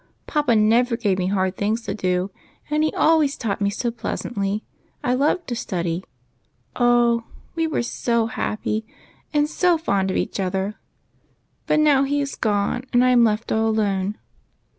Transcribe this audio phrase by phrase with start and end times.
[0.25, 2.31] Papa never gave me hard things to do,
[2.71, 4.63] and he always taught me so pleasantly
[5.03, 6.03] I loved to study.
[6.75, 8.83] Oh, we were so happy
[9.31, 10.73] and so fond of one another!
[11.67, 14.17] But now he is gone, and I am left all alone."